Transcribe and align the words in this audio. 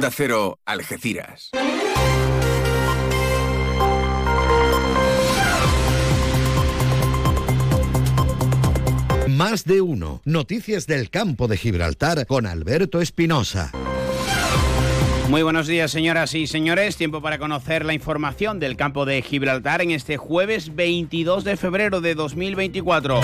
Onda 0.00 0.10
Cero, 0.16 0.58
Algeciras. 0.64 1.50
Más 9.28 9.64
de 9.64 9.82
uno. 9.82 10.22
Noticias 10.24 10.86
del 10.86 11.10
campo 11.10 11.48
de 11.48 11.58
Gibraltar 11.58 12.24
con 12.24 12.46
Alberto 12.46 13.02
Espinosa. 13.02 13.72
Muy 15.28 15.42
buenos 15.42 15.66
días, 15.66 15.90
señoras 15.90 16.34
y 16.34 16.46
señores. 16.46 16.96
Tiempo 16.96 17.20
para 17.20 17.38
conocer 17.38 17.84
la 17.84 17.92
información 17.92 18.58
del 18.58 18.78
campo 18.78 19.04
de 19.04 19.20
Gibraltar 19.20 19.82
en 19.82 19.90
este 19.90 20.16
jueves 20.16 20.74
22 20.74 21.44
de 21.44 21.58
febrero 21.58 22.00
de 22.00 22.14
2024. 22.14 23.20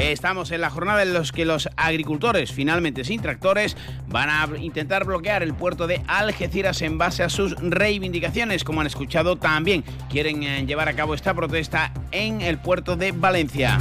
Estamos 0.00 0.50
en 0.50 0.60
la 0.60 0.70
jornada 0.70 1.02
en 1.02 1.14
la 1.14 1.22
que 1.34 1.44
los 1.44 1.68
agricultores, 1.76 2.52
finalmente 2.52 3.04
sin 3.04 3.22
tractores, 3.22 3.76
van 4.06 4.28
a 4.28 4.46
intentar 4.58 5.04
bloquear 5.04 5.42
el 5.42 5.54
puerto 5.54 5.86
de 5.86 6.02
Algeciras 6.06 6.82
en 6.82 6.98
base 6.98 7.22
a 7.22 7.28
sus 7.28 7.56
reivindicaciones. 7.56 8.62
Como 8.62 8.82
han 8.82 8.86
escuchado, 8.86 9.36
también 9.36 9.84
quieren 10.10 10.42
eh, 10.42 10.66
llevar 10.66 10.88
a 10.88 10.94
cabo 10.94 11.14
esta 11.14 11.34
protesta 11.34 11.92
en 12.12 12.42
el 12.42 12.58
puerto 12.58 12.96
de 12.96 13.12
Valencia. 13.12 13.78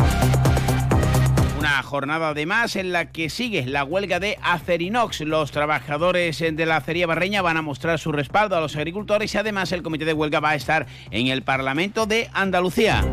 Una 1.59 1.83
jornada 1.83 2.29
además 2.29 2.75
en 2.75 2.91
la 2.91 3.11
que 3.11 3.29
sigue 3.29 3.65
la 3.65 3.83
huelga 3.83 4.19
de 4.19 4.37
Acerinox. 4.41 5.21
Los 5.21 5.51
trabajadores 5.51 6.39
de 6.39 6.65
la 6.65 6.77
acería 6.77 7.07
barreña 7.07 7.41
van 7.41 7.57
a 7.57 7.61
mostrar 7.61 7.99
su 7.99 8.11
respaldo 8.11 8.55
a 8.55 8.61
los 8.61 8.75
agricultores 8.75 9.33
y 9.33 9.37
además 9.37 9.71
el 9.71 9.83
comité 9.83 10.05
de 10.05 10.13
huelga 10.13 10.39
va 10.39 10.51
a 10.51 10.55
estar 10.55 10.85
en 11.11 11.27
el 11.27 11.41
Parlamento 11.43 12.05
de 12.05 12.29
Andalucía. 12.33 13.03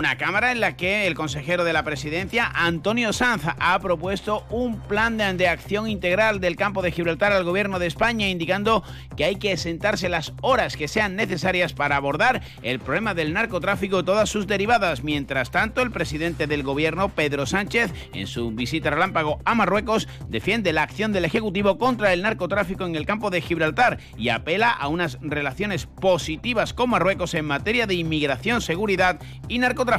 Una 0.00 0.16
cámara 0.16 0.50
en 0.50 0.60
la 0.60 0.78
que 0.78 1.06
el 1.06 1.12
consejero 1.12 1.62
de 1.62 1.74
la 1.74 1.82
presidencia, 1.82 2.50
Antonio 2.54 3.12
Sanz, 3.12 3.42
ha 3.58 3.78
propuesto 3.80 4.46
un 4.48 4.80
plan 4.80 5.18
de, 5.18 5.46
acción 5.46 5.90
integral 5.90 6.40
del 6.40 6.56
campo 6.56 6.80
de 6.80 6.90
Gibraltar 6.90 7.34
al 7.34 7.44
gobierno 7.44 7.78
de 7.78 7.86
España, 7.86 8.26
indicando 8.26 8.82
que 9.14 9.26
hay 9.26 9.36
que 9.36 9.58
sentarse 9.58 10.08
las 10.08 10.32
horas 10.40 10.78
que 10.78 10.88
sean 10.88 11.16
necesarias 11.16 11.74
para 11.74 11.96
abordar 11.96 12.40
el 12.62 12.80
problema 12.80 13.12
del 13.12 13.34
narcotráfico 13.34 14.00
y 14.00 14.04
todas 14.04 14.30
sus 14.30 14.46
derivadas. 14.46 15.04
Mientras 15.04 15.50
tanto, 15.50 15.82
el 15.82 15.90
presidente 15.90 16.46
del 16.46 16.62
gobierno, 16.62 17.10
Pedro 17.10 17.44
Sánchez, 17.44 17.92
en 18.14 18.26
su 18.26 18.52
visita 18.52 18.88
relámpago 18.88 19.38
a 19.44 19.54
Marruecos, 19.54 20.08
defiende 20.30 20.72
la 20.72 20.82
acción 20.82 21.12
del 21.12 21.26
Ejecutivo 21.26 21.76
contra 21.76 22.14
el 22.14 22.22
narcotráfico 22.22 22.86
en 22.86 22.96
el 22.96 23.04
campo 23.04 23.28
de 23.28 23.42
Gibraltar 23.42 23.98
y 24.16 24.30
apela 24.30 24.70
a 24.70 24.88
unas 24.88 25.18
relaciones 25.20 25.84
positivas 25.84 26.72
con 26.72 26.88
Marruecos 26.88 27.34
en 27.34 27.44
materia 27.44 27.86
de 27.86 27.96
inmigración, 27.96 28.62
seguridad 28.62 29.20
y 29.46 29.58
narcotráfico 29.58 29.89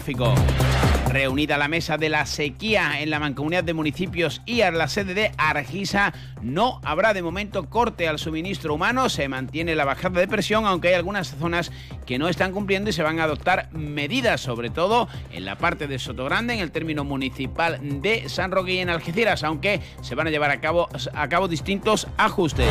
Reunida 1.09 1.57
la 1.57 1.67
mesa 1.67 1.97
de 1.97 2.07
la 2.07 2.25
sequía 2.25 3.01
en 3.01 3.09
la 3.09 3.19
Mancomunidad 3.19 3.65
de 3.65 3.73
Municipios 3.73 4.41
y 4.45 4.61
a 4.61 4.71
la 4.71 4.87
sede 4.87 5.13
de 5.13 5.31
Argisa, 5.37 6.13
no 6.41 6.79
habrá 6.85 7.13
de 7.13 7.21
momento 7.21 7.69
corte 7.69 8.07
al 8.07 8.17
suministro 8.17 8.73
humano, 8.73 9.09
se 9.09 9.27
mantiene 9.27 9.75
la 9.75 9.83
bajada 9.83 10.21
de 10.21 10.29
presión, 10.29 10.65
aunque 10.65 10.87
hay 10.87 10.93
algunas 10.93 11.35
zonas 11.37 11.73
que 12.05 12.17
no 12.17 12.29
están 12.29 12.53
cumpliendo 12.53 12.89
y 12.89 12.93
se 12.93 13.03
van 13.03 13.19
a 13.19 13.25
adoptar 13.25 13.67
medidas, 13.73 14.39
sobre 14.39 14.69
todo 14.69 15.09
en 15.33 15.43
la 15.43 15.57
parte 15.57 15.87
de 15.87 15.99
Sotogrande, 15.99 16.53
en 16.53 16.61
el 16.61 16.71
término 16.71 17.03
municipal 17.03 17.79
de 18.01 18.29
San 18.29 18.51
Roque 18.51 18.75
y 18.75 18.77
en 18.77 18.89
Algeciras, 18.89 19.43
aunque 19.43 19.81
se 20.01 20.15
van 20.15 20.27
a 20.27 20.29
llevar 20.29 20.51
a 20.51 20.61
cabo, 20.61 20.87
a 21.13 21.27
cabo 21.27 21.49
distintos 21.49 22.07
ajustes 22.15 22.69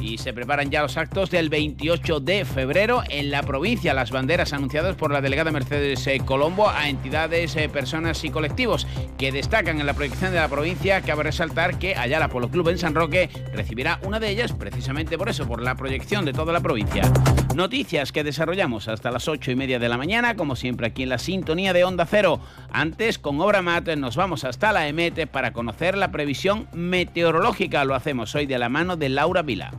y 0.00 0.18
se 0.18 0.32
preparan 0.32 0.70
ya 0.70 0.82
los 0.82 0.96
actos 0.96 1.30
del 1.30 1.48
28 1.48 2.20
de 2.20 2.44
febrero 2.44 3.02
en 3.08 3.30
la 3.30 3.42
provincia. 3.42 3.94
Las 3.94 4.10
banderas 4.10 4.52
anunciadas 4.52 4.96
por 4.96 5.12
la 5.12 5.20
delegada 5.20 5.50
Mercedes 5.50 6.06
eh, 6.06 6.20
Colombo 6.24 6.68
a 6.68 6.88
entidades, 6.88 7.54
eh, 7.56 7.68
personas 7.68 8.24
y 8.24 8.30
colectivos 8.30 8.86
que 9.18 9.32
destacan 9.32 9.80
en 9.80 9.86
la 9.86 9.94
proyección 9.94 10.32
de 10.32 10.38
la 10.38 10.48
provincia. 10.48 11.00
Cabe 11.02 11.24
resaltar 11.24 11.78
que 11.78 11.96
Ayala 11.96 12.28
Polo 12.28 12.50
Club 12.50 12.68
en 12.68 12.78
San 12.78 12.94
Roque 12.94 13.28
recibirá 13.52 14.00
una 14.04 14.18
de 14.18 14.30
ellas 14.30 14.52
precisamente 14.52 15.18
por 15.18 15.28
eso, 15.28 15.46
por 15.46 15.62
la 15.62 15.74
proyección 15.74 16.24
de 16.24 16.32
toda 16.32 16.52
la 16.52 16.60
provincia. 16.60 17.10
Noticias 17.54 18.12
que 18.12 18.24
desarrollamos 18.24 18.88
hasta 18.88 19.10
las 19.10 19.28
8 19.28 19.50
y 19.50 19.56
media 19.56 19.78
de 19.78 19.88
la 19.88 19.98
mañana, 19.98 20.36
como 20.36 20.56
siempre 20.56 20.86
aquí 20.86 21.02
en 21.02 21.10
la 21.10 21.18
sintonía 21.18 21.72
de 21.72 21.84
Onda 21.84 22.06
Cero. 22.06 22.40
Antes, 22.72 23.18
con 23.18 23.40
Obra 23.40 23.62
Mat, 23.62 23.88
nos 23.96 24.16
vamos 24.16 24.44
hasta 24.44 24.72
la 24.72 24.88
EMET 24.88 25.26
para 25.26 25.52
conocer 25.52 25.96
la 25.96 26.10
previsión 26.10 26.68
meteorológica. 26.72 27.84
Lo 27.84 27.94
hacemos 27.94 28.34
hoy 28.34 28.46
de 28.46 28.58
la 28.58 28.68
mano 28.68 28.96
de 28.96 29.08
Laura 29.08 29.42
Vila. 29.42 29.72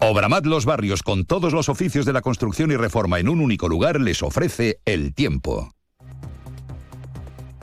Obramat 0.00 0.46
Los 0.46 0.64
Barrios, 0.64 1.02
con 1.02 1.24
todos 1.24 1.52
los 1.52 1.68
oficios 1.68 2.06
de 2.06 2.12
la 2.12 2.22
construcción 2.22 2.70
y 2.70 2.76
reforma 2.76 3.18
en 3.18 3.28
un 3.28 3.40
único 3.40 3.68
lugar, 3.68 4.00
les 4.00 4.22
ofrece 4.22 4.78
el 4.84 5.12
tiempo. 5.12 5.72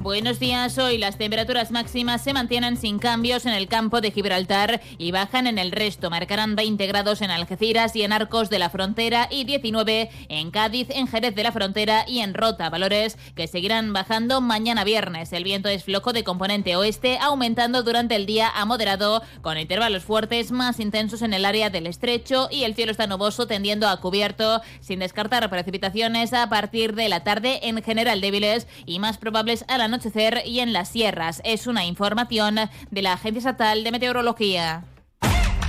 Buenos 0.06 0.40
días. 0.40 0.78
Hoy 0.78 1.00
las 1.00 1.18
temperaturas 1.18 1.72
máximas 1.72 2.22
se 2.22 2.32
mantienen 2.32 2.78
sin 2.78 3.00
cambios 3.00 3.48
en 3.48 3.54
el 3.54 3.68
campo 3.68 4.02
de 4.02 4.12
Gibraltar 4.12 4.80
y 5.00 5.10
bajan 5.10 5.48
en 5.48 5.58
el 5.58 5.72
resto. 5.72 6.12
Marcarán 6.12 6.56
20 6.56 6.86
grados 6.86 7.24
en 7.24 7.32
Algeciras 7.32 7.96
y 7.96 8.04
en 8.04 8.14
Arcos 8.14 8.52
de 8.52 8.60
la 8.60 8.70
Frontera 8.70 9.28
y 9.32 9.46
19 9.46 10.12
en 10.30 10.52
Cádiz, 10.52 10.90
en 10.92 11.08
Jerez 11.08 11.34
de 11.34 11.42
la 11.42 11.52
Frontera 11.52 12.06
y 12.08 12.20
en 12.20 12.36
Rota. 12.36 12.70
Valores 12.70 13.18
que 13.34 13.48
seguirán 13.48 13.94
bajando 13.94 14.42
mañana 14.42 14.84
viernes. 14.84 15.34
El 15.34 15.44
viento 15.44 15.70
es 15.70 15.84
flojo 15.84 16.14
de 16.14 16.24
componente 16.24 16.76
oeste, 16.76 17.18
aumentando 17.18 17.82
durante 17.82 18.16
el 18.16 18.28
día 18.28 18.52
a 18.54 18.64
moderado, 18.66 19.24
con 19.42 19.58
intervalos 19.58 20.04
fuertes 20.04 20.52
más 20.52 20.80
intensos 20.80 21.24
en 21.24 21.34
el 21.34 21.46
área 21.46 21.72
del 21.72 21.88
estrecho 21.88 22.48
y 22.52 22.66
el 22.66 22.76
cielo 22.76 22.92
está 22.92 23.08
nuboso 23.08 23.48
tendiendo 23.48 23.88
a 23.88 24.00
cubierto, 24.00 24.62
sin 24.82 25.00
descartar 25.00 25.50
precipitaciones 25.50 26.32
a 26.34 26.48
partir 26.48 26.94
de 26.94 27.10
la 27.10 27.24
tarde 27.24 27.62
en 27.64 27.82
general 27.82 28.22
débiles 28.22 28.68
y 28.86 29.00
más 29.00 29.18
probables 29.18 29.66
a 29.68 29.80
la 29.80 29.88
noche 29.88 29.95
anochecer 29.96 30.44
y 30.46 30.60
en 30.60 30.74
las 30.74 30.90
sierras. 30.90 31.42
Es 31.46 31.68
una 31.68 31.86
información 31.86 32.60
de 32.92 33.02
la 33.02 33.14
Agencia 33.14 33.40
Estatal 33.40 33.84
de 33.84 33.92
Meteorología. 33.92 34.84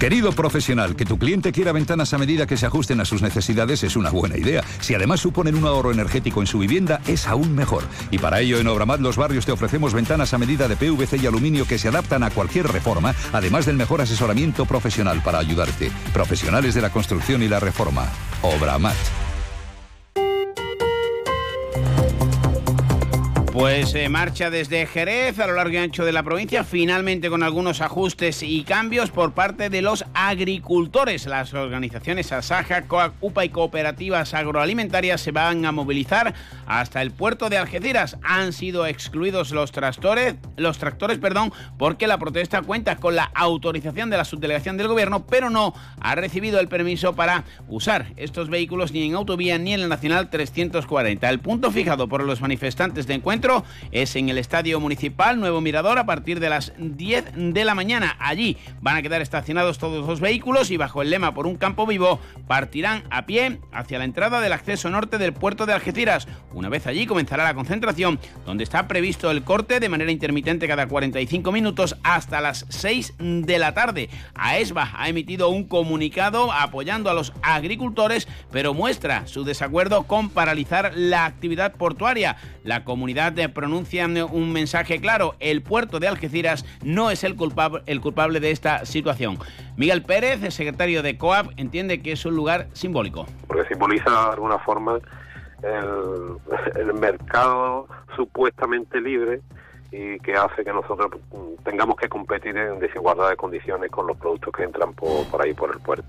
Querido 0.00 0.30
profesional, 0.32 0.94
que 0.94 1.06
tu 1.06 1.16
cliente 1.18 1.52
quiera 1.52 1.72
ventanas 1.72 2.12
a 2.12 2.18
medida 2.18 2.46
que 2.46 2.58
se 2.58 2.66
ajusten 2.66 3.00
a 3.00 3.06
sus 3.06 3.22
necesidades 3.22 3.82
es 3.82 3.96
una 3.96 4.10
buena 4.10 4.36
idea. 4.36 4.62
Si 4.80 4.94
además 4.94 5.20
suponen 5.20 5.54
un 5.54 5.64
ahorro 5.64 5.90
energético 5.90 6.42
en 6.42 6.46
su 6.46 6.58
vivienda, 6.58 7.00
es 7.06 7.26
aún 7.26 7.54
mejor. 7.54 7.84
Y 8.10 8.18
para 8.18 8.40
ello 8.40 8.58
en 8.58 8.66
Obramat 8.66 9.00
Los 9.00 9.16
Barrios 9.16 9.46
te 9.46 9.52
ofrecemos 9.52 9.94
ventanas 9.94 10.34
a 10.34 10.38
medida 10.38 10.68
de 10.68 10.76
PVC 10.76 11.16
y 11.22 11.26
aluminio 11.26 11.66
que 11.66 11.78
se 11.78 11.88
adaptan 11.88 12.24
a 12.24 12.30
cualquier 12.30 12.66
reforma, 12.68 13.14
además 13.32 13.64
del 13.64 13.76
mejor 13.76 14.02
asesoramiento 14.02 14.66
profesional 14.66 15.22
para 15.22 15.38
ayudarte. 15.38 15.90
Profesionales 16.12 16.74
de 16.74 16.82
la 16.82 16.90
construcción 16.90 17.42
y 17.42 17.48
la 17.48 17.60
reforma. 17.60 18.06
Obramat. 18.42 19.25
Pues 23.56 23.94
eh, 23.94 24.10
marcha 24.10 24.50
desde 24.50 24.84
Jerez 24.84 25.38
a 25.38 25.46
lo 25.46 25.54
largo 25.54 25.72
y 25.72 25.78
ancho 25.78 26.04
de 26.04 26.12
la 26.12 26.22
provincia, 26.22 26.62
finalmente 26.62 27.30
con 27.30 27.42
algunos 27.42 27.80
ajustes 27.80 28.42
y 28.42 28.64
cambios 28.64 29.10
por 29.10 29.32
parte 29.32 29.70
de 29.70 29.80
los 29.80 30.04
agricultores. 30.12 31.24
Las 31.24 31.54
organizaciones 31.54 32.32
Asaja, 32.32 32.82
COAC, 32.82 33.14
UPA 33.22 33.46
y 33.46 33.48
cooperativas 33.48 34.34
agroalimentarias 34.34 35.22
se 35.22 35.32
van 35.32 35.64
a 35.64 35.72
movilizar 35.72 36.34
hasta 36.66 37.02
el 37.02 37.10
puerto 37.10 37.48
de 37.48 37.58
Algeciras. 37.58 38.18
Han 38.22 38.52
sido 38.52 38.86
excluidos 38.86 39.50
los 39.52 39.72
tractores, 39.72 40.34
los 40.56 40.78
tractores, 40.78 41.18
perdón, 41.18 41.52
porque 41.78 42.06
la 42.06 42.18
protesta 42.18 42.62
cuenta 42.62 42.96
con 42.96 43.16
la 43.16 43.30
autorización 43.34 44.10
de 44.10 44.16
la 44.16 44.24
subdelegación 44.24 44.76
del 44.76 44.88
gobierno, 44.88 45.26
pero 45.26 45.50
no 45.50 45.74
ha 46.00 46.14
recibido 46.14 46.60
el 46.60 46.68
permiso 46.68 47.14
para 47.14 47.44
usar 47.68 48.12
estos 48.16 48.48
vehículos 48.50 48.92
ni 48.92 49.04
en 49.04 49.14
autovía 49.14 49.58
ni 49.58 49.74
en 49.74 49.82
la 49.82 49.88
Nacional 49.88 50.30
340. 50.30 51.28
El 51.28 51.40
punto 51.40 51.70
fijado 51.70 52.08
por 52.08 52.24
los 52.24 52.40
manifestantes 52.40 53.06
de 53.06 53.14
encuentro 53.14 53.64
es 53.92 54.16
en 54.16 54.28
el 54.28 54.38
Estadio 54.38 54.80
Municipal 54.80 55.38
Nuevo 55.38 55.60
Mirador 55.60 55.98
a 55.98 56.06
partir 56.06 56.40
de 56.40 56.50
las 56.50 56.72
10 56.78 57.32
de 57.54 57.64
la 57.64 57.74
mañana. 57.74 58.16
Allí 58.18 58.56
van 58.80 58.96
a 58.96 59.02
quedar 59.02 59.22
estacionados 59.22 59.78
todos 59.78 60.06
los 60.06 60.20
vehículos 60.20 60.70
y 60.70 60.76
bajo 60.76 61.02
el 61.02 61.10
lema 61.10 61.34
por 61.34 61.46
un 61.46 61.56
campo 61.56 61.86
vivo 61.86 62.20
partirán 62.46 63.04
a 63.10 63.26
pie 63.26 63.60
hacia 63.72 63.98
la 63.98 64.04
entrada 64.04 64.40
del 64.40 64.52
acceso 64.52 64.90
norte 64.90 65.18
del 65.18 65.32
puerto 65.32 65.66
de 65.66 65.72
Algeciras. 65.72 66.26
Una 66.56 66.70
vez 66.70 66.86
allí 66.86 67.04
comenzará 67.06 67.44
la 67.44 67.52
concentración, 67.52 68.18
donde 68.46 68.64
está 68.64 68.88
previsto 68.88 69.30
el 69.30 69.44
corte 69.44 69.78
de 69.78 69.90
manera 69.90 70.10
intermitente 70.10 70.66
cada 70.66 70.88
45 70.88 71.52
minutos 71.52 71.98
hasta 72.02 72.40
las 72.40 72.64
6 72.70 73.16
de 73.18 73.58
la 73.58 73.74
tarde. 73.74 74.08
AESBA 74.34 74.90
ha 74.96 75.10
emitido 75.10 75.50
un 75.50 75.64
comunicado 75.64 76.50
apoyando 76.50 77.10
a 77.10 77.14
los 77.14 77.34
agricultores, 77.42 78.26
pero 78.50 78.72
muestra 78.72 79.26
su 79.26 79.44
desacuerdo 79.44 80.04
con 80.04 80.30
paralizar 80.30 80.92
la 80.94 81.26
actividad 81.26 81.74
portuaria. 81.74 82.38
La 82.64 82.84
comunidad 82.84 83.34
pronuncian 83.52 84.16
un 84.16 84.50
mensaje 84.50 84.98
claro, 84.98 85.36
el 85.40 85.60
puerto 85.60 86.00
de 86.00 86.08
Algeciras 86.08 86.64
no 86.82 87.10
es 87.10 87.22
el 87.22 87.36
culpable, 87.36 87.82
el 87.84 88.00
culpable 88.00 88.40
de 88.40 88.50
esta 88.50 88.86
situación. 88.86 89.38
Miguel 89.76 90.04
Pérez, 90.04 90.42
el 90.42 90.52
secretario 90.52 91.02
de 91.02 91.18
COAP, 91.18 91.52
entiende 91.58 92.00
que 92.00 92.12
es 92.12 92.24
un 92.24 92.34
lugar 92.34 92.68
simbólico. 92.72 93.26
Porque 93.46 93.68
simboliza 93.68 94.08
de 94.08 94.32
alguna 94.32 94.58
forma 94.60 94.98
el, 96.76 96.94
mercado 96.94 97.86
supuestamente 98.14 99.00
libre 99.00 99.40
y 99.90 100.18
que 100.20 100.34
hace 100.34 100.64
que 100.64 100.72
nosotros 100.72 101.10
tengamos 101.64 101.96
que 101.96 102.08
competir 102.08 102.56
en 102.56 102.78
desigualdad 102.78 103.30
de 103.30 103.36
condiciones 103.36 103.90
con 103.90 104.06
los 104.06 104.16
productos 104.16 104.52
que 104.54 104.64
entran 104.64 104.92
por, 104.94 105.26
por 105.26 105.42
ahí 105.42 105.54
por 105.54 105.72
el 105.72 105.80
puerto. 105.80 106.06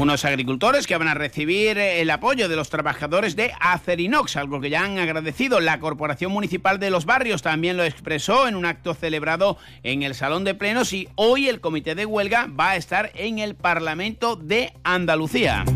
Unos 0.00 0.24
agricultores 0.24 0.86
que 0.86 0.96
van 0.96 1.08
a 1.08 1.14
recibir 1.14 1.76
el 1.76 2.08
apoyo 2.08 2.48
de 2.48 2.56
los 2.56 2.70
trabajadores 2.70 3.36
de 3.36 3.52
Acerinox, 3.60 4.36
algo 4.36 4.58
que 4.58 4.70
ya 4.70 4.82
han 4.82 4.98
agradecido. 4.98 5.60
La 5.60 5.78
Corporación 5.78 6.32
Municipal 6.32 6.78
de 6.78 6.88
los 6.88 7.04
Barrios 7.04 7.42
también 7.42 7.76
lo 7.76 7.84
expresó 7.84 8.48
en 8.48 8.56
un 8.56 8.64
acto 8.64 8.94
celebrado 8.94 9.58
en 9.82 10.02
el 10.02 10.14
Salón 10.14 10.44
de 10.44 10.54
Plenos 10.54 10.94
y 10.94 11.08
hoy 11.16 11.48
el 11.48 11.60
comité 11.60 11.94
de 11.94 12.06
huelga 12.06 12.48
va 12.48 12.70
a 12.70 12.76
estar 12.76 13.10
en 13.14 13.40
el 13.40 13.54
Parlamento 13.54 14.36
de 14.36 14.72
Andalucía. 14.84 15.66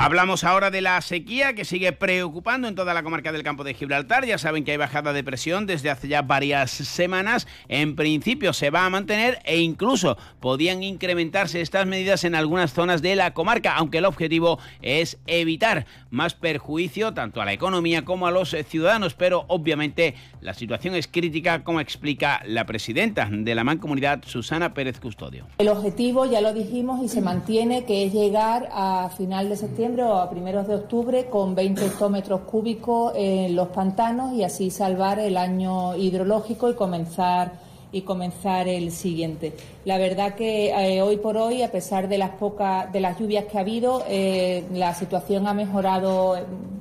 Hablamos 0.00 0.44
ahora 0.44 0.70
de 0.70 0.80
la 0.80 1.00
sequía 1.00 1.54
que 1.54 1.64
sigue 1.64 1.90
preocupando 1.90 2.68
en 2.68 2.76
toda 2.76 2.94
la 2.94 3.02
comarca 3.02 3.32
del 3.32 3.42
campo 3.42 3.64
de 3.64 3.74
Gibraltar. 3.74 4.24
Ya 4.24 4.38
saben 4.38 4.62
que 4.62 4.70
hay 4.70 4.76
bajada 4.76 5.12
de 5.12 5.24
presión 5.24 5.66
desde 5.66 5.90
hace 5.90 6.06
ya 6.06 6.22
varias 6.22 6.70
semanas. 6.70 7.48
En 7.66 7.96
principio 7.96 8.52
se 8.52 8.70
va 8.70 8.86
a 8.86 8.90
mantener 8.90 9.40
e 9.44 9.58
incluso 9.58 10.16
podían 10.38 10.84
incrementarse 10.84 11.60
estas 11.60 11.84
medidas 11.86 12.22
en 12.22 12.36
algunas 12.36 12.72
zonas 12.72 13.02
de 13.02 13.16
la 13.16 13.34
comarca, 13.34 13.74
aunque 13.74 13.98
el 13.98 14.04
objetivo 14.04 14.60
es 14.82 15.18
evitar 15.26 15.84
más 16.10 16.34
perjuicio 16.34 17.12
tanto 17.12 17.42
a 17.42 17.44
la 17.44 17.52
economía 17.52 18.04
como 18.04 18.28
a 18.28 18.30
los 18.30 18.50
ciudadanos. 18.68 19.14
Pero 19.14 19.46
obviamente 19.48 20.14
la 20.40 20.54
situación 20.54 20.94
es 20.94 21.08
crítica, 21.08 21.64
como 21.64 21.80
explica 21.80 22.40
la 22.46 22.66
presidenta 22.66 23.28
de 23.28 23.54
la 23.56 23.64
Mancomunidad, 23.64 24.22
Susana 24.24 24.74
Pérez 24.74 25.00
Custodio. 25.00 25.48
El 25.58 25.68
objetivo, 25.68 26.24
ya 26.24 26.40
lo 26.40 26.54
dijimos, 26.54 27.04
y 27.04 27.08
se 27.08 27.20
mantiene, 27.20 27.84
que 27.84 28.06
es 28.06 28.12
llegar 28.12 28.68
a 28.72 29.10
final 29.16 29.48
de 29.48 29.56
septiembre 29.56 29.87
a 29.88 30.28
primeros 30.28 30.68
de 30.68 30.74
octubre 30.74 31.26
con 31.30 31.54
20 31.54 31.86
hectómetros 31.86 32.42
cúbicos 32.42 33.14
en 33.16 33.56
los 33.56 33.68
pantanos 33.68 34.34
y 34.34 34.44
así 34.44 34.70
salvar 34.70 35.18
el 35.18 35.38
año 35.38 35.96
hidrológico 35.96 36.68
y 36.68 36.74
comenzar 36.74 37.52
y 37.90 38.02
comenzar 38.02 38.68
el 38.68 38.92
siguiente. 38.92 39.54
La 39.86 39.96
verdad 39.96 40.34
que 40.34 40.68
eh, 40.68 41.00
hoy 41.00 41.16
por 41.16 41.38
hoy, 41.38 41.62
a 41.62 41.72
pesar 41.72 42.06
de 42.06 42.18
las 42.18 42.30
pocas 42.32 42.92
de 42.92 43.00
las 43.00 43.18
lluvias 43.18 43.46
que 43.46 43.56
ha 43.56 43.62
habido, 43.62 44.04
eh, 44.08 44.64
la 44.74 44.92
situación 44.94 45.46
ha 45.46 45.54
mejorado 45.54 46.36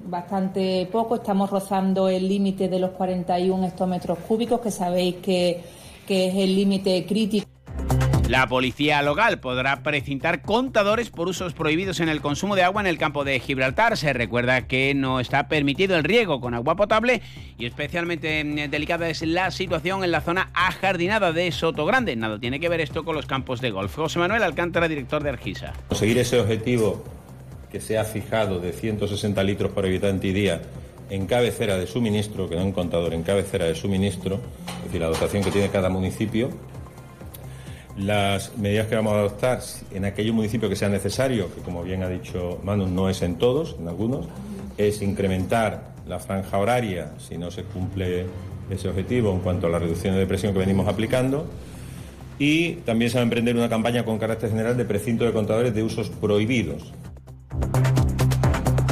bastante 0.06 0.86
poco. 0.92 1.16
Estamos 1.16 1.50
rozando 1.50 2.10
el 2.10 2.28
límite 2.28 2.68
de 2.68 2.80
los 2.80 2.92
41 2.92 3.68
hectómetros 3.68 4.20
cúbicos, 4.20 4.60
que 4.60 4.70
sabéis 4.70 5.16
que, 5.16 5.62
que 6.06 6.28
es 6.28 6.36
el 6.36 6.54
límite 6.54 7.06
crítico. 7.06 7.47
La 8.28 8.46
policía 8.46 9.02
local 9.04 9.40
podrá 9.40 9.84
precintar 9.84 10.42
contadores 10.42 11.10
por 11.10 11.30
usos 11.30 11.54
prohibidos 11.54 12.02
en 12.02 12.10
el 12.10 12.20
consumo 12.20 12.58
de 12.58 12.64
agua 12.64 12.82
en 12.82 12.88
el 12.88 12.98
campo 12.98 13.24
de 13.24 13.40
Gibraltar. 13.40 13.96
Se 13.96 14.12
recuerda 14.12 14.68
que 14.68 14.94
no 14.94 15.22
está 15.22 15.48
permitido 15.48 15.96
el 15.96 16.04
riego 16.04 16.42
con 16.42 16.54
agua 16.54 16.76
potable 16.76 17.22
y 17.58 17.66
especialmente 17.66 18.44
mm, 18.44 18.70
delicada 18.70 19.08
es 19.08 19.22
la 19.22 19.50
situación 19.50 20.04
en 20.04 20.12
la 20.12 20.20
zona 20.20 20.52
ajardinada 20.54 21.32
de 21.32 21.50
Soto 21.54 21.86
Grande. 21.86 22.18
Nada 22.18 22.38
tiene 22.38 22.60
que 22.60 22.68
ver 22.68 22.82
esto 22.82 23.06
con 23.06 23.16
los 23.16 23.28
campos 23.28 23.62
de 23.62 23.72
golf. 23.72 23.96
José 23.96 24.20
Manuel 24.20 24.44
Alcántara, 24.44 24.90
director 24.90 25.24
de 25.24 25.30
Argisa. 25.30 25.72
Conseguir 25.88 26.18
ese 26.18 26.38
objetivo 26.38 27.06
que 27.72 27.80
se 27.80 27.98
ha 27.98 28.04
fijado 28.04 28.60
de 28.60 28.74
160 28.74 29.42
litros 29.44 29.72
por 29.72 29.86
habitante 29.86 30.28
y 30.28 30.34
día 30.34 30.64
en 31.10 31.28
cabecera 31.28 31.78
de 31.78 31.88
suministro, 31.88 32.50
que 32.50 32.58
no 32.58 32.62
en 32.62 32.74
contador, 32.74 33.14
en 33.14 33.24
cabecera 33.24 33.64
de 33.64 33.76
suministro, 33.76 34.42
es 34.80 34.84
decir, 34.84 35.00
la 35.00 35.08
dotación 35.08 35.46
que 35.46 35.52
tiene 35.52 35.70
cada 35.70 35.88
municipio, 35.88 36.50
las 37.98 38.56
medidas 38.58 38.88
que 38.88 38.96
vamos 38.96 39.14
a 39.14 39.20
adoptar 39.20 39.60
en 39.92 40.06
aquellos 40.06 40.36
municipios 40.36 40.70
que 40.70 40.76
sean 40.76 40.92
necesarios, 40.92 41.52
que 41.52 41.62
como 41.62 41.84
bien 41.84 42.04
ha 42.04 42.10
dicho 42.10 42.60
Manu, 42.64 42.88
no 42.88 43.10
es 43.10 43.22
en 43.22 43.36
todos, 43.36 43.76
en 43.80 43.88
algunos, 43.88 44.28
es 44.78 45.02
incrementar 45.02 45.96
la 46.08 46.20
franja 46.20 46.58
horaria 46.58 47.12
si 47.18 47.38
no 47.38 47.52
se 47.52 47.64
cumple 47.64 48.26
ese 48.70 48.88
objetivo 48.88 49.32
en 49.32 49.40
cuanto 49.40 49.68
a 49.68 49.70
las 49.70 49.82
reducciones 49.82 50.20
de 50.20 50.28
presión 50.28 50.54
que 50.54 50.60
venimos 50.60 50.88
aplicando. 50.88 51.48
Y 52.40 52.74
también 52.86 53.10
se 53.10 53.18
va 53.18 53.22
a 53.22 53.24
emprender 53.24 53.56
una 53.56 53.68
campaña 53.68 54.06
con 54.06 54.20
carácter 54.20 54.52
general 54.52 54.78
de 54.78 54.86
precinto 54.86 55.26
de 55.26 55.34
contadores 55.34 55.74
de 55.74 55.82
usos 55.82 56.10
prohibidos. 56.10 56.94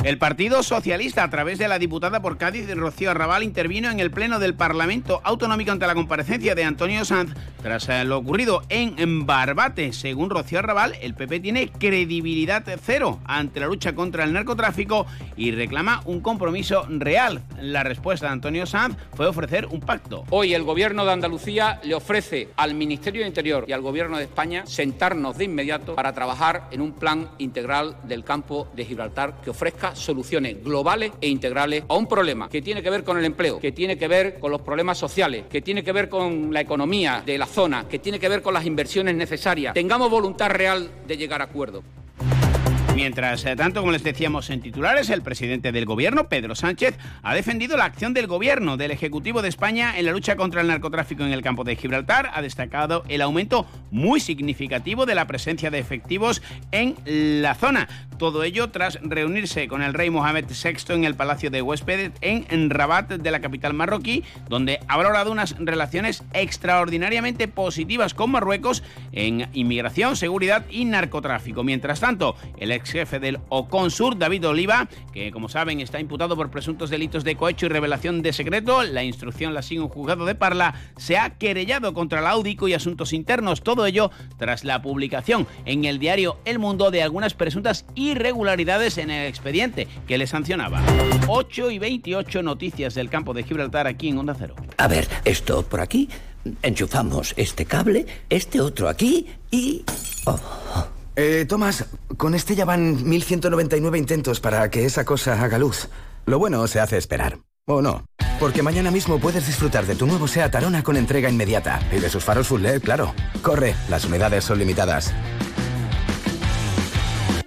El 0.06 0.20
Partido 0.20 0.62
Socialista, 0.62 1.24
a 1.24 1.32
través 1.32 1.58
de 1.58 1.68
la 1.68 1.80
diputada 1.80 2.22
por 2.22 2.38
Cádiz, 2.38 2.70
Rocío 2.76 3.10
Arrabal, 3.10 3.42
intervino 3.42 3.90
en 3.90 4.00
el 4.00 4.12
Pleno 4.12 4.38
del 4.38 4.54
Parlamento 4.54 5.20
Autonómico 5.24 5.72
ante 5.72 5.88
la 5.88 5.96
comparecencia 5.96 6.54
de 6.54 6.64
Antonio 6.64 7.04
Sanz 7.06 7.34
tras 7.64 7.90
eh, 7.90 8.04
lo 8.06 8.20
ocurrido 8.20 8.62
en 8.70 9.26
Barbate. 9.26 9.92
Según 9.94 10.30
Rocío 10.30 10.60
Arrabal, 10.60 10.94
el 11.02 11.16
PP 11.16 11.40
tiene 11.40 11.70
credibilidad 11.70 12.64
cero 12.84 13.20
ante 13.26 13.60
la 13.60 13.66
lucha 13.66 13.96
contra 13.96 14.26
el 14.26 14.34
narcotráfico 14.34 15.08
y 15.36 15.50
reclama 15.50 16.04
un 16.06 16.22
compromiso 16.22 16.86
real. 16.88 17.42
La 17.60 17.82
respuesta 17.82 18.28
de 18.28 18.34
Antonio 18.34 18.68
Sanz 18.68 18.98
fue 19.16 19.26
ofrecer 19.26 19.66
un 19.66 19.80
pacto. 19.80 20.24
Hoy 20.30 20.54
el 20.54 20.62
Gobierno 20.62 21.04
de 21.04 21.14
Andalucía 21.14 21.80
le 21.84 21.96
ofrece 21.96 22.50
al 22.58 22.76
Ministerio 22.76 23.22
de 23.22 23.28
Interior 23.30 23.66
y 23.68 23.72
al 23.72 23.82
Gobierno 23.82 24.18
de 24.18 24.26
España 24.26 24.68
sentarnos 24.68 25.36
de 25.40 25.46
inmediato 25.46 25.96
para 25.96 26.14
trabajar 26.14 26.68
en 26.70 26.82
un 26.82 26.94
plan 26.94 27.32
integral 27.40 27.98
del 28.04 28.24
campo 28.24 28.68
de 28.76 28.86
Gibraltar 28.86 29.42
que 29.44 29.50
ofrezca 29.50 29.95
soluciones 29.96 30.64
globales 30.64 31.12
e 31.22 31.28
integrales 31.28 31.84
a 31.88 31.96
un 31.96 32.08
problema 32.08 32.50
que 32.50 32.62
tiene 32.62 32.82
que 32.82 32.90
ver 32.90 33.04
con 33.04 33.18
el 33.18 33.26
empleo, 33.26 33.60
que 33.60 33.72
tiene 33.72 33.98
que 33.98 34.08
ver 34.08 34.40
con 34.40 34.52
los 34.52 34.62
problemas 34.62 34.98
sociales, 34.98 35.46
que 35.50 35.62
tiene 35.62 35.84
que 35.84 35.92
ver 35.92 36.10
con 36.10 36.54
la 36.54 36.62
economía 36.62 37.24
de 37.26 37.38
la 37.38 37.46
zona, 37.46 37.88
que 37.88 38.00
tiene 38.00 38.20
que 38.20 38.30
ver 38.30 38.42
con 38.42 38.54
las 38.54 38.66
inversiones 38.66 39.16
necesarias. 39.16 39.74
Tengamos 39.74 40.10
voluntad 40.10 40.50
real 40.50 40.90
de 41.08 41.18
llegar 41.18 41.42
a 41.42 41.46
acuerdos. 41.46 41.84
Mientras 42.96 43.44
eh, 43.44 43.58
tanto, 43.58 43.82
como 43.82 43.92
les 43.92 44.06
decíamos 44.06 44.50
en 44.50 44.62
titulares, 44.62 45.10
el 45.10 45.22
presidente 45.22 45.74
del 45.74 45.84
gobierno, 45.84 46.30
Pedro 46.30 46.56
Sánchez, 46.56 46.98
ha 47.24 47.36
defendido 47.36 47.76
la 47.76 47.84
acción 47.84 48.14
del 48.14 48.26
gobierno 48.26 48.78
del 48.78 48.92
Ejecutivo 48.92 49.42
de 49.42 49.50
España 49.50 50.00
en 50.00 50.06
la 50.06 50.14
lucha 50.14 50.38
contra 50.38 50.62
el 50.62 50.68
narcotráfico 50.68 51.24
en 51.24 51.34
el 51.34 51.42
campo 51.42 51.66
de 51.66 51.76
Gibraltar. 51.76 52.32
Ha 52.34 52.42
destacado 52.42 53.04
el 53.10 53.22
aumento 53.22 53.68
muy 53.92 54.22
significativo 54.22 55.06
de 55.06 55.14
la 55.14 55.28
presencia 55.28 55.70
de 55.72 55.80
efectivos 55.80 56.42
en 56.72 56.96
la 57.06 57.56
zona. 57.56 57.90
Todo 58.18 58.44
ello 58.44 58.70
tras 58.70 58.98
reunirse 59.02 59.68
con 59.68 59.82
el 59.82 59.94
rey 59.94 60.10
Mohamed 60.10 60.46
VI 60.46 60.94
en 60.94 61.04
el 61.04 61.16
Palacio 61.16 61.52
de 61.52 61.62
Huéspedes 61.62 62.14
en 62.22 62.70
Rabat 62.70 63.10
de 63.10 63.32
la 63.32 63.42
capital 63.42 63.74
marroquí, 63.74 64.24
donde 64.48 64.80
ha 64.88 64.96
valorado 64.96 65.34
unas 65.34 65.58
relaciones 65.60 66.24
extraordinariamente 66.32 67.50
positivas 67.50 68.14
con 68.14 68.32
Marruecos 68.32 68.84
en 69.12 69.50
inmigración, 69.52 70.16
seguridad 70.16 70.66
y 70.70 70.86
narcotráfico. 70.86 71.66
Mientras 71.66 72.00
tanto, 72.00 72.38
el 72.58 72.72
ex 72.72 72.85
jefe 72.92 73.20
del 73.20 73.40
Oconsur, 73.50 74.18
David 74.18 74.48
Oliva, 74.48 74.88
que 75.14 75.32
como 75.32 75.50
saben 75.50 75.80
está 75.80 76.00
imputado 76.00 76.36
por 76.36 76.52
presuntos 76.52 76.90
delitos 76.90 77.24
de 77.24 77.36
cohecho 77.36 77.66
y 77.66 77.70
revelación 77.70 78.22
de 78.22 78.34
secreto. 78.34 78.84
La 78.84 79.04
instrucción 79.04 79.54
la 79.54 79.62
sigue 79.62 79.82
un 79.82 79.90
juzgado 79.90 80.26
de 80.26 80.36
Parla. 80.36 80.76
Se 80.98 81.18
ha 81.18 81.32
querellado 81.32 81.94
contra 81.94 82.22
la 82.22 82.32
Audico 82.32 82.68
y 82.68 82.74
Asuntos 82.74 83.14
Internos. 83.14 83.62
Todo 83.62 83.86
ello 83.86 84.12
tras 84.38 84.64
la 84.64 84.82
publicación 84.82 85.48
en 85.66 85.86
el 85.86 86.00
diario 86.00 86.40
El 86.46 86.60
Mundo 86.60 86.92
de 86.92 87.04
algunas 87.04 87.34
presuntas 87.34 87.86
irregularidades 87.96 88.98
en 88.98 89.10
el 89.10 89.28
expediente 89.28 89.88
que 90.08 90.18
le 90.18 90.28
sancionaba. 90.28 90.82
8 91.28 91.72
y 91.72 91.80
28 91.80 92.44
noticias 92.44 92.96
del 92.96 93.10
campo 93.10 93.34
de 93.34 93.44
Gibraltar 93.44 93.88
aquí 93.88 94.10
en 94.10 94.18
Onda 94.18 94.36
Cero. 94.38 94.56
A 94.78 94.88
ver, 94.88 95.08
esto 95.26 95.64
por 95.64 95.82
aquí. 95.82 96.10
Enchufamos 96.62 97.34
este 97.38 97.66
cable, 97.66 98.06
este 98.30 98.62
otro 98.62 98.88
aquí 98.88 99.28
y... 99.50 99.84
Oh. 100.26 100.95
Eh, 101.16 101.46
Tomás, 101.48 101.86
con 102.18 102.36
este 102.36 102.56
ya 102.56 102.66
van 102.66 103.08
1199 103.08 103.98
intentos 103.98 104.40
para 104.40 104.70
que 104.70 104.86
esa 104.86 105.06
cosa 105.06 105.42
haga 105.42 105.58
luz. 105.58 105.88
Lo 106.26 106.40
bueno 106.40 106.68
se 106.68 106.80
hace 106.80 106.98
esperar. 106.98 107.40
¿O 107.68 107.82
no? 107.82 108.06
Porque 108.40 108.62
mañana 108.62 108.92
mismo 108.92 109.20
puedes 109.20 109.48
disfrutar 109.48 109.86
de 109.86 109.96
tu 109.96 110.06
nuevo 110.06 110.28
SEAT 110.28 110.54
Arona 110.56 110.84
con 110.84 110.98
entrega 110.98 111.30
inmediata. 111.30 111.82
Y 111.96 112.00
de 112.00 112.10
sus 112.10 112.24
faros 112.24 112.48
full 112.48 112.62
LED, 112.62 112.82
claro. 112.82 113.14
Corre, 113.42 113.76
las 113.90 114.06
unidades 114.06 114.44
son 114.44 114.60
limitadas. 114.60 115.14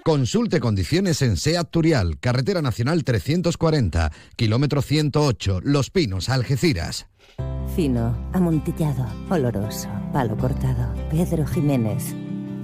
Consulte 0.03 0.59
condiciones 0.59 1.21
en 1.21 1.37
SEAT 1.37 1.71
Turial, 1.71 2.19
Carretera 2.19 2.63
Nacional 2.63 3.05
340, 3.05 4.11
kilómetro 4.37 4.81
108, 4.81 5.61
Los 5.63 5.91
Pinos, 5.91 6.31
Algeciras. 6.31 7.07
Fino, 7.77 8.17
amontillado, 8.33 9.07
oloroso, 9.29 9.89
palo 10.13 10.37
cortado. 10.39 10.95
Pedro 11.11 11.47
Jiménez. 11.47 12.15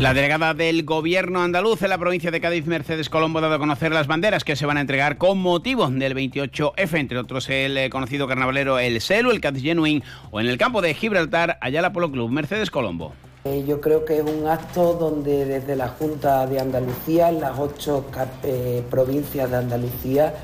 La 0.00 0.12
delegada 0.12 0.52
del 0.52 0.84
gobierno 0.84 1.40
andaluz 1.40 1.80
en 1.80 1.88
la 1.88 1.96
provincia 1.96 2.30
de 2.30 2.38
Cádiz, 2.38 2.66
Mercedes 2.66 3.08
Colombo, 3.08 3.38
ha 3.38 3.42
dado 3.42 3.54
a 3.54 3.58
conocer 3.58 3.92
las 3.92 4.06
banderas 4.06 4.44
que 4.44 4.54
se 4.54 4.66
van 4.66 4.76
a 4.76 4.82
entregar 4.82 5.16
con 5.16 5.38
motivo 5.38 5.88
del 5.88 6.14
28F, 6.14 6.98
entre 6.98 7.18
otros 7.18 7.48
el 7.48 7.78
eh, 7.78 7.88
conocido 7.88 8.28
carnavalero 8.28 8.78
El 8.78 9.00
Selu, 9.00 9.30
el 9.30 9.40
Cádiz 9.40 9.62
Genuine 9.62 10.02
o 10.30 10.38
en 10.38 10.48
el 10.48 10.58
campo 10.58 10.82
de 10.82 10.92
Gibraltar, 10.92 11.56
Ayala 11.62 11.94
Polo 11.94 12.12
Club. 12.12 12.30
Mercedes 12.30 12.70
Colombo. 12.70 13.14
Eh, 13.44 13.64
yo 13.66 13.80
creo 13.80 14.04
que 14.04 14.18
es 14.18 14.22
un 14.22 14.46
acto 14.46 14.92
donde 14.92 15.46
desde 15.46 15.74
la 15.76 15.88
Junta 15.88 16.46
de 16.46 16.60
Andalucía, 16.60 17.30
en 17.30 17.40
las 17.40 17.58
ocho 17.58 18.04
eh, 18.42 18.82
provincias 18.90 19.50
de 19.50 19.56
Andalucía, 19.56 20.34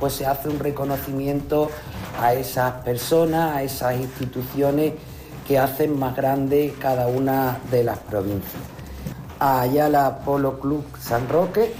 pues 0.00 0.14
se 0.14 0.24
hace 0.24 0.48
un 0.48 0.58
reconocimiento 0.58 1.70
a 2.18 2.32
esas 2.32 2.82
personas, 2.82 3.56
a 3.56 3.62
esas 3.62 3.94
instituciones 3.94 4.94
que 5.46 5.58
hacen 5.58 5.98
más 5.98 6.16
grande 6.16 6.72
cada 6.80 7.08
una 7.08 7.58
de 7.70 7.84
las 7.84 7.98
provincias. 7.98 8.81
A 9.44 9.62
Ayala 9.62 10.20
Polo 10.24 10.60
Club 10.60 10.84
San 11.00 11.28
Roque. 11.28 11.74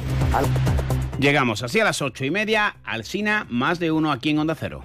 Llegamos 1.21 1.62
así 1.62 1.78
a 1.78 1.85
las 1.85 2.02
ocho 2.02 2.25
y 2.25 2.31
media 2.33 2.75
al 2.83 3.04
SINA, 3.04 3.47
más 3.50 3.78
de 3.78 3.92
uno 3.92 4.11
aquí 4.11 4.31
en 4.31 4.40
Onda 4.40 4.57
Cero. 4.59 4.83